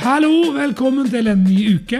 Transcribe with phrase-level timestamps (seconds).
[0.00, 1.98] Hallo, velkommen til en ny uke.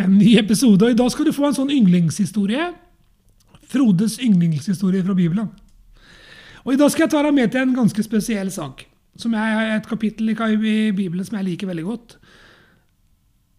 [0.00, 0.86] En ny episode.
[0.86, 2.70] Og I dag skal du få en sånn yndlingshistorie.
[3.68, 5.50] Frodes yndlingshistorie fra Bibelen.
[6.64, 8.86] Og I dag skal jeg ta deg med til en ganske spesiell sak.
[9.20, 10.38] Som er et kapittel i
[10.96, 12.16] Bibelen som jeg liker veldig godt.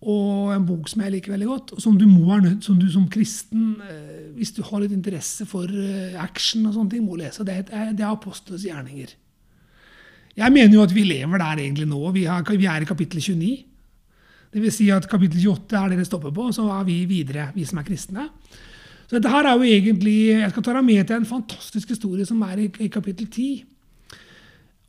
[0.09, 2.81] Og en bok som jeg liker veldig godt, og som du må være nødt, som
[2.81, 7.05] du som kristen, eh, hvis du har litt interesse for eh, action og sånne ting,
[7.05, 7.45] må lese.
[7.45, 9.13] Det er, det er Apostles gjerninger.
[10.37, 11.99] Jeg mener jo at vi lever der egentlig nå.
[12.15, 13.51] Vi, har, vi er i kapittel 29.
[14.51, 17.03] Det vil si at kapittel 28 er det det stopper på, og så er vi
[17.07, 18.27] videre, vi som er kristne.
[19.07, 22.25] Så dette her er jo egentlig, Jeg skal ta deg med til en fantastisk historie
[22.25, 23.65] som er i, i kapittel 10.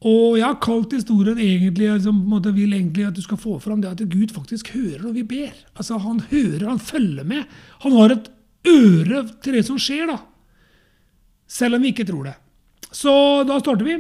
[0.03, 3.91] Og jeg har kalt historien egentlig, måte, vil egentlig at du skal få fram det
[3.91, 5.53] at Gud faktisk hører når vi ber.
[5.77, 7.45] Altså Han hører, han følger med.
[7.83, 8.31] Han har et
[8.67, 10.19] øre til det som skjer, da.
[11.47, 12.35] Selv om vi ikke tror det.
[12.91, 13.13] Så
[13.47, 13.99] da starter vi.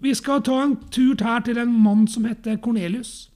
[0.00, 3.28] Vi skal ta en tur her til en mann som heter Kornelius.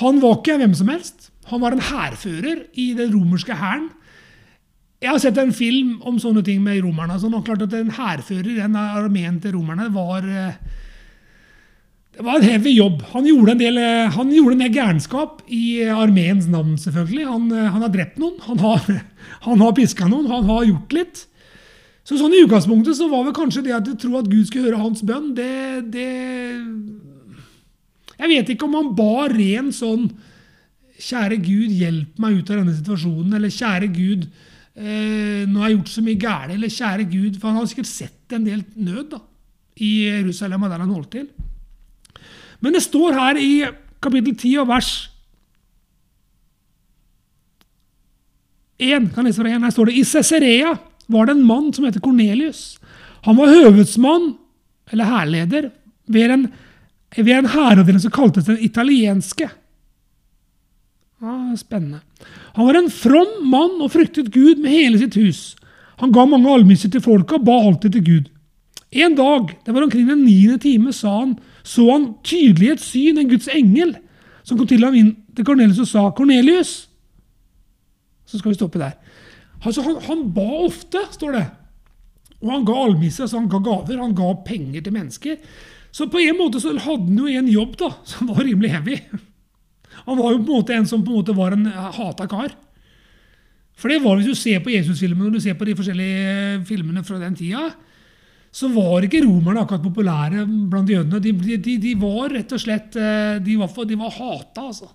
[0.00, 1.30] Han var ikke hvem som helst.
[1.50, 3.88] Han var en hærfører i den romerske hæren.
[4.98, 7.18] Jeg har sett en film om sånne ting med romerne.
[7.20, 10.58] Så nå klart at En hærfører i den armeen til romerne var eh,
[12.18, 13.02] det var en heavy jobb.
[13.12, 17.26] Han gjorde en del, eh, han gjorde en del gærenskap i armeens navn, selvfølgelig.
[17.28, 18.88] Han, eh, han, har drept noen, han har,
[19.46, 21.20] han har piska noen, han har gjort litt.
[22.08, 24.70] Så sånn I utgangspunktet så var vel kanskje det at du tror at Gud skulle
[24.70, 26.08] høre hans bønn, det, det
[28.16, 30.08] Jeg vet ikke om han ba ren sånn
[30.98, 33.36] Kjære Gud, hjelp meg ut av denne situasjonen.
[33.36, 34.24] Eller kjære Gud,
[34.74, 36.54] eh, nå har jeg gjort så mye galt.
[36.56, 39.20] Eller kjære Gud For han har sikkert sett en del nød da,
[39.78, 41.28] i Jerusalem og der han holdt til.
[42.58, 43.52] Men det står her i
[44.02, 44.90] kapittel 10 og vers
[48.78, 50.74] 1, kan jeg lese fra 1, her står det i Cesarea
[51.08, 52.78] var det en mann som heter Kornelius.
[53.24, 54.34] Han var høvedsmann,
[54.92, 55.70] eller hærleder,
[56.06, 56.48] ved en,
[57.16, 59.48] ved en hæravdeling som kaltes den italienske.
[61.18, 62.00] Ja, spennende.
[62.54, 65.56] Han var en from mann og fryktet Gud med hele sitt hus.
[65.98, 68.28] Han ga mange almisser til folka og ba alltid til Gud.
[68.90, 73.28] En dag, det var omkring den niende time, han, så han tydelig et syn, en
[73.28, 73.96] Guds engel,
[74.44, 76.88] som kom til ham inn til Kornelius og sa, 'Kornelius.'
[78.26, 78.92] Så skal vi stoppe der.
[79.64, 81.46] Altså, han, han, ba ofte, står det.
[82.38, 85.40] Og han ga almisser, altså han ga gaver, han ga penger til mennesker.
[85.94, 89.00] Så på en måte så hadde han jo en jobb da, som var rimelig heavy.
[90.04, 92.54] Han var jo på en måte en som på en måte var en hata kar.
[93.78, 97.04] For det var hvis du ser på Jesus-filmene og du ser på de forskjellige filmene
[97.06, 97.68] fra den tida,
[98.50, 101.20] så var ikke romerne akkurat populære blant jødene.
[101.22, 104.88] De, de, de, var rett og slett eh, De var, de var hata, altså.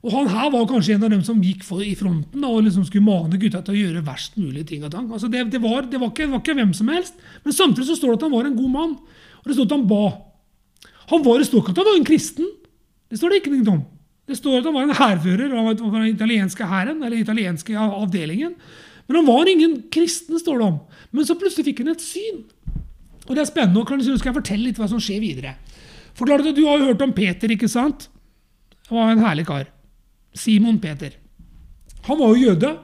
[0.00, 3.04] Og han her var kanskje en av dem som gikk i fronten og liksom skulle
[3.04, 4.84] mane gutta til å gjøre verst mulig ting.
[4.84, 5.10] og tang.
[5.12, 7.14] Altså det, det, var, det, var ikke, det, var, ikke, hvem som helst.
[7.44, 8.94] Men samtidig så står det at han var en god mann.
[9.42, 10.04] Og det står at han ba.
[11.12, 12.48] Han var, det står ikke at han var en kristen.
[13.10, 13.82] Det står det ikke noe om.
[14.30, 18.54] Det står at han var en hærfører av den italienske hæren, eller italienske avdelingen.
[19.08, 20.78] Men han var ingen kristen, står det om.
[21.10, 22.44] Men så plutselig fikk han et syn.
[23.26, 23.82] Og det er spennende.
[23.82, 25.56] og skal jeg fortelle litt hva som skjer videre.
[26.14, 28.08] For Du har jo hørt om Peter, ikke sant?
[28.88, 29.68] Han var en herlig kar.
[30.34, 31.16] Simon Peter.
[32.06, 32.74] Han var jo jøde.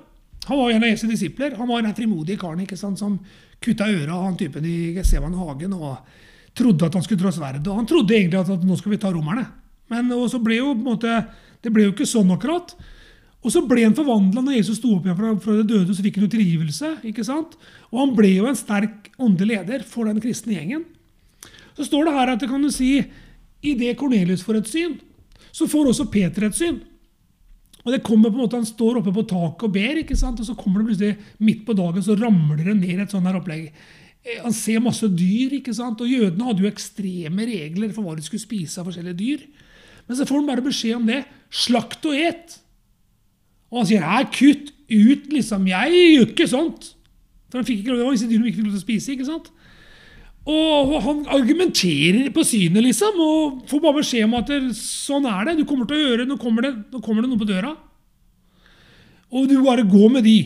[0.47, 1.57] Han var en av Jesu disipler.
[1.59, 3.19] Han var den frimodige karen ikke sant, som
[3.62, 5.97] kutta øra av han typen i Gesseman hagen og
[6.57, 7.67] trodde at han skulle dra sverdet.
[7.67, 9.47] Og han trodde egentlig at, at nå skal vi ta romerne.
[9.93, 11.17] Men så ble jo, på en måte,
[11.62, 12.75] det ble jo ikke sånn akkurat.
[13.47, 15.95] Og så ble han forvandla når Jesus sto opp igjen fra, fra det døde.
[15.95, 16.93] så fikk han jo tilgivelse.
[17.11, 17.55] ikke sant?
[17.93, 20.83] Og han ble jo en sterk åndelig leder for den kristne gjengen.
[21.77, 22.99] Så står det her at det kan du si,
[23.67, 24.97] idet Kornelius får et syn,
[25.55, 26.81] så får også Peter et syn.
[27.86, 30.41] Og det kommer på en måte, Han står oppe på taket og ber, ikke sant?
[30.42, 33.38] og så kommer det plutselig midt på dagen så ramler det ned et sånt her
[33.38, 33.70] opplegg.
[34.26, 36.02] Eh, han ser masse dyr, ikke sant?
[36.02, 39.47] og jødene hadde jo ekstreme regler for hva de skulle spise av forskjellige dyr.
[40.06, 41.22] Men så får han bare beskjed om det.
[41.50, 42.58] Slakt og et.
[43.70, 45.66] Og han sier «Nei, kutt ut, liksom.
[45.70, 46.92] Jeg gjør ikke sånt.
[47.50, 49.14] For han fikk ikke lov, det var disse dyrene ikke fikk lov til å spise.
[49.14, 49.50] ikke sant?
[50.47, 55.57] Og han argumenterer på synet, liksom, og får bare beskjed om at sånn er det.
[55.59, 57.72] Du kommer til å gjøre, nå kommer det, nå kommer det noe på døra.
[59.34, 60.37] Og du bare går med de.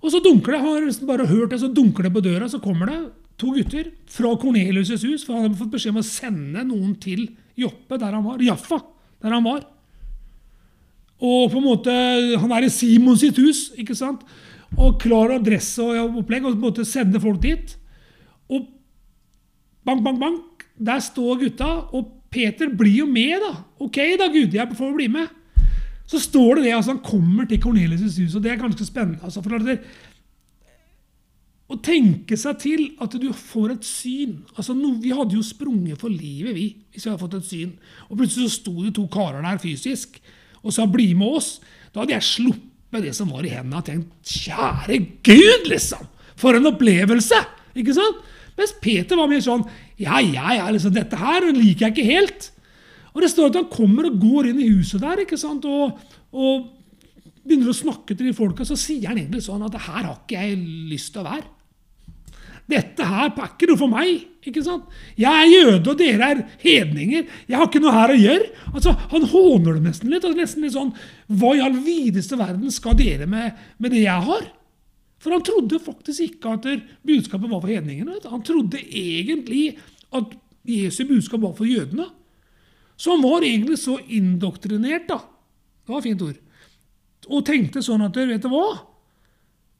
[0.00, 2.62] Og så dunker det har liksom bare hørt det, så dunker det på døra, så
[2.64, 3.00] kommer det
[3.40, 5.26] to gutter fra Kornelius' hus.
[5.26, 7.26] For han hadde fått beskjed om å sende noen til
[7.60, 8.40] Joppe, der han var.
[8.40, 8.80] Jaffa,
[9.20, 9.66] der han var.
[11.20, 11.92] Og på en måte,
[12.40, 14.24] Han er i Simon sitt hus, ikke sant?
[14.78, 17.76] og klar adresse og opplegg, og på en måte sende folk dit.
[18.50, 18.66] Og
[19.86, 21.70] bank, bank, bank, der står gutta.
[21.96, 23.54] Og Peter blir jo med, da.
[23.82, 25.28] Ok, da, Gud, jeg får bli med.
[26.10, 29.20] Så står det det, altså Han kommer til Cornelius' hus, og det er ganske spennende.
[29.22, 29.78] altså for det,
[31.70, 36.00] Å tenke seg til at du får et syn altså no, Vi hadde jo sprunget
[36.00, 37.76] for livet, vi, hvis vi hadde fått et syn.
[38.08, 40.18] Og plutselig så sto det to karer der fysisk
[40.62, 41.60] og sa 'bli med oss'.
[41.94, 46.06] Da hadde jeg sluppet det som var i hendene, og tenkt 'kjære Gud', liksom!
[46.36, 47.38] For en opplevelse!
[47.76, 48.18] Ikke sant?
[48.58, 49.64] Mens Peter var mer sånn
[49.98, 52.50] 'ja, ja, ja, liksom, dette her liker jeg ikke helt'.
[53.14, 55.64] Og det står at han kommer og går inn i huset der ikke sant?
[55.64, 55.98] Og,
[56.32, 56.68] og
[57.44, 60.38] begynner å snakke til de folka, så sier han egentlig sånn at 'her har ikke
[60.38, 60.58] jeg
[60.90, 61.48] lyst til å være'.
[62.70, 64.26] Dette her er ikke noe for meg.
[64.46, 64.84] ikke sant?
[65.18, 67.26] Jeg er jøde, og dere er hedninger.
[67.48, 68.46] Jeg har ikke noe her å gjøre.
[68.72, 70.24] Altså, Han håner det nesten litt.
[70.24, 70.94] Altså, nesten litt sånn,
[71.28, 74.46] Hva i all videste verden skal dere med, med det jeg har?
[75.20, 76.68] For han trodde faktisk ikke at
[77.06, 78.16] budskapet var for hedningene.
[78.24, 79.74] Han trodde egentlig
[80.16, 80.32] at
[80.66, 82.06] Jesu budskap var for jødene.
[83.00, 85.20] Så han var egentlig så indoktrinert, da.
[85.84, 86.40] Det var et fint ord.
[87.30, 88.66] Og tenkte sånn at vet du hva?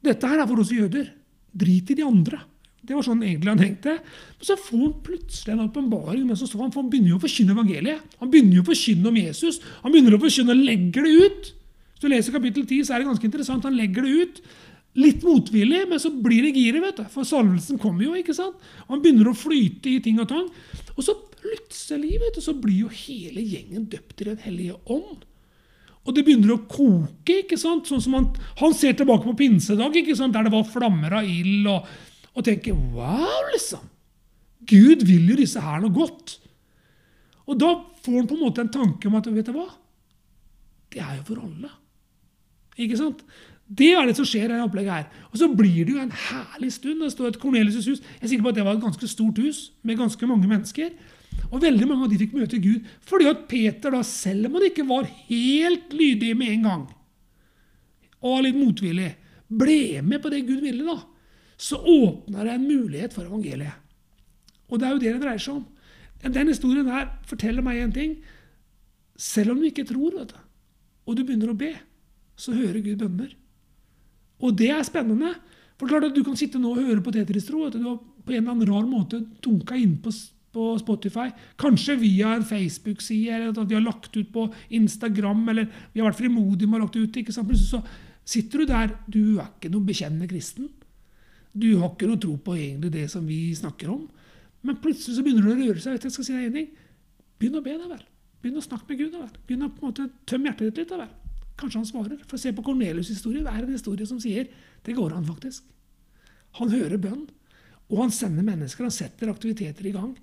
[0.04, 1.10] Dette her er for oss jøder.
[1.50, 2.40] Drit i de andre.
[2.80, 3.96] Det var sånn egentlig han tenkte.
[4.00, 6.24] Men så får han plutselig en åpenbaring.
[6.28, 8.16] Men så han, han begynner jo å forkynne evangeliet.
[8.22, 9.60] Han begynner jo å forkynne om Jesus.
[9.84, 11.52] Han begynner å forkynne og legger det ut.
[11.92, 13.68] Hvis du leser kapittel 10, så er det ganske interessant.
[13.68, 14.42] Han legger det ut.
[14.98, 16.82] Litt motvillig, men så blir det giret.
[16.82, 17.04] vet du.
[17.12, 18.14] For salvelsen kommer jo.
[18.18, 18.56] ikke sant?
[18.88, 20.48] Og Han begynner å flyte i ting og tang.
[20.96, 25.26] Og så plutselig vet du, så blir jo hele gjengen døpt i Den hellige ånd.
[26.04, 27.44] Og det begynner å koke.
[27.44, 27.86] ikke sant?
[27.86, 30.34] Sånn som Han, han ser tilbake på pinsedag, ikke sant?
[30.34, 31.66] der det var flammer av ild.
[31.66, 31.86] og
[32.30, 33.86] og tenker Wow, liksom!
[34.70, 36.36] Gud vil jo disse her noe godt.
[37.50, 37.72] Og da
[38.04, 39.66] får han på en måte en tanke om at vet du hva?
[40.90, 41.70] Det er jo for alle.
[42.80, 43.24] Ikke sant?
[43.70, 45.26] Det er det som skjer i dette opplegget her.
[45.30, 47.04] Og så blir det jo en herlig stund.
[47.04, 48.00] Det står et Cornelius' hus.
[48.02, 50.90] Jeg er sikker på at det var et ganske stort hus med ganske mange mennesker.
[51.52, 54.66] Og veldig mange av de fikk møte Gud fordi at Peter, da, selv om han
[54.66, 56.82] ikke var helt lydig med en gang,
[58.20, 59.12] og var litt motvillig,
[59.48, 60.84] ble med på det Gud ville.
[60.84, 60.98] da
[61.60, 63.76] så åpner det en mulighet for evangeliet.
[64.72, 65.66] Og det er jo det det dreier seg om.
[66.24, 68.14] Den historien her forteller meg en ting.
[69.20, 70.38] Selv om du ikke tror, vet du,
[71.04, 71.74] og du begynner å be,
[72.40, 73.34] så hører Gud bønner.
[74.40, 75.34] Og det er spennende.
[75.80, 77.66] For klart at Du kan sitte nå og høre på Tetris-tro.
[77.66, 80.12] at Du har på en eller annen rar måte dunka inn på,
[80.50, 81.30] Spotify.
[81.56, 86.10] Kanskje via en Facebook-side, eller at vi har lagt ut på Instagram, eller vi har
[86.10, 87.16] vært frimodige med å ha lagt ut.
[87.16, 87.46] ikke sant?
[87.46, 87.82] Plutselig så
[88.24, 88.96] sitter du der.
[89.06, 90.68] Du er ikke noen bekjennende kristen.
[91.54, 94.08] Du har ikke noe tro på egentlig det som vi snakker om.
[94.62, 95.94] Men plutselig så begynner det å røre seg.
[95.96, 96.68] Vet jeg skal si deg en ting.
[97.38, 98.04] Begynn å be, da vel.
[98.42, 99.12] Begynn å snakke med Gud.
[99.12, 99.32] da vel.
[99.46, 100.88] Begynn å på en måte tømme hjertet ditt litt.
[100.90, 101.14] da vel.
[101.60, 102.22] Kanskje han svarer.
[102.28, 103.44] For se på Kornelius' historie.
[103.44, 104.48] Det er en historie som sier
[104.86, 105.66] det går an, faktisk.
[106.58, 107.26] Han hører bønn,
[107.90, 108.86] og han sender mennesker.
[108.86, 110.14] Han setter aktiviteter i gang.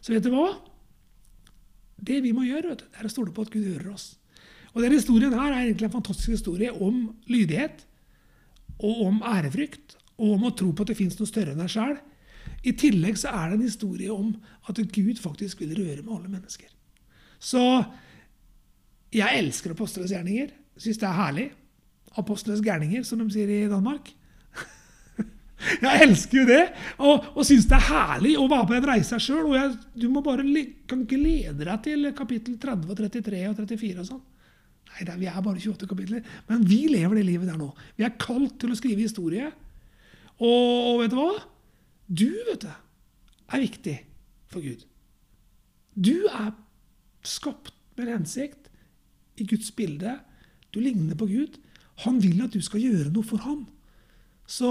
[0.00, 0.48] Så vet du hva?
[1.96, 4.14] Det vi må gjøre, vet du, er å stole på at Gud hører oss.
[4.74, 7.86] Og denne historien her er egentlig en fantastisk historie om lydighet
[8.76, 11.72] og om ærefrykt og om å tro på at det fins noe større enn deg
[11.72, 11.96] sjæl.
[12.66, 14.34] I tillegg så er det en historie om
[14.68, 16.68] at Gud faktisk vil røre med alle mennesker.
[17.40, 17.62] Så
[19.14, 20.52] jeg elsker apostlenes gjerninger.
[20.76, 21.48] Syns det er herlig.
[22.16, 24.08] Apostlenes gærninger, som de sier i Danmark.
[25.84, 26.62] jeg elsker jo det,
[26.96, 29.50] og, og syns det er herlig å være på en reise sjøl.
[29.50, 30.46] Og du må bare
[30.88, 34.24] kan glede deg til kapittel 30, og 33 og 34 og sånn.
[34.96, 36.24] Nei, vi er bare 28 kapitler.
[36.48, 37.68] Men vi lever det livet der nå.
[37.98, 39.50] Vi er kalt til å skrive historie.
[40.36, 41.32] Og, vet du hva?
[42.06, 42.70] Du, vet du,
[43.52, 43.96] er viktig
[44.52, 44.84] for Gud.
[45.96, 46.52] Du er
[47.26, 48.70] skapt med en hensikt
[49.40, 50.18] i Guds bilde.
[50.76, 51.56] Du ligner på Gud.
[52.04, 53.62] Han vil at du skal gjøre noe for ham.
[54.44, 54.68] Så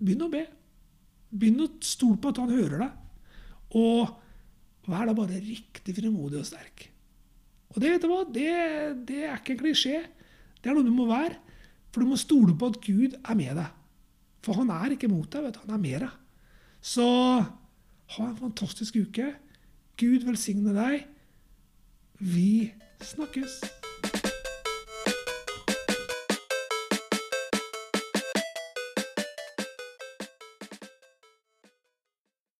[0.00, 0.46] begynn å be.
[1.28, 2.94] Begynn å stole på at han hører deg.
[3.76, 6.86] Og vær da bare riktig frimodig og sterk.
[7.74, 8.48] Og det vet du hva, det,
[9.10, 10.00] det er ikke en klisjé.
[10.56, 11.36] Det er noe du må være.
[11.92, 13.76] For du må stole på at Gud er med deg.
[14.46, 15.62] For han er ikke mot deg, vet du.
[15.66, 16.16] han er med deg.
[16.80, 17.08] Så
[18.16, 19.34] ha en fantastisk uke.
[20.00, 21.04] Gud velsigne deg.
[22.24, 22.70] Vi
[23.04, 23.60] snakkes.